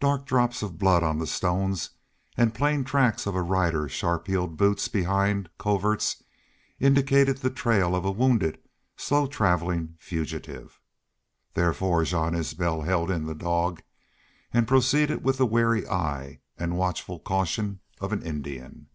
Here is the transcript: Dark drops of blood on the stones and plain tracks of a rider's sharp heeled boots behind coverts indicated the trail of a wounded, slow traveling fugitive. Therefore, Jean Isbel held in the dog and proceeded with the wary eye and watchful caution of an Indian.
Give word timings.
Dark 0.00 0.24
drops 0.24 0.62
of 0.62 0.78
blood 0.78 1.02
on 1.02 1.18
the 1.18 1.26
stones 1.26 1.90
and 2.38 2.54
plain 2.54 2.84
tracks 2.84 3.26
of 3.26 3.34
a 3.34 3.42
rider's 3.42 3.92
sharp 3.92 4.26
heeled 4.26 4.56
boots 4.56 4.88
behind 4.88 5.50
coverts 5.58 6.22
indicated 6.80 7.36
the 7.36 7.50
trail 7.50 7.94
of 7.94 8.02
a 8.02 8.10
wounded, 8.10 8.58
slow 8.96 9.26
traveling 9.26 9.94
fugitive. 9.98 10.80
Therefore, 11.52 12.04
Jean 12.04 12.34
Isbel 12.34 12.80
held 12.80 13.10
in 13.10 13.26
the 13.26 13.34
dog 13.34 13.82
and 14.54 14.66
proceeded 14.66 15.22
with 15.22 15.36
the 15.36 15.44
wary 15.44 15.86
eye 15.86 16.40
and 16.56 16.78
watchful 16.78 17.18
caution 17.18 17.80
of 18.00 18.14
an 18.14 18.22
Indian. 18.22 18.86